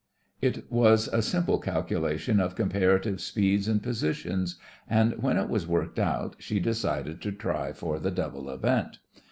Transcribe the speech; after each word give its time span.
^* 0.01 0.03
It 0.41 0.65
was 0.71 1.09
a 1.09 1.21
simple 1.21 1.59
calculation 1.59 2.39
of 2.39 2.55
com 2.55 2.71
parative 2.71 3.19
speeds 3.19 3.67
and 3.67 3.83
positions, 3.83 4.57
and 4.89 5.13
when 5.21 5.37
it 5.37 5.47
was 5.47 5.67
worked 5.67 5.99
out 5.99 6.35
she 6.39 6.59
decided 6.59 7.21
to 7.21 7.31
try 7.31 7.71
for 7.71 7.99
the 7.99 8.09
double 8.09 8.49
event. 8.49 8.97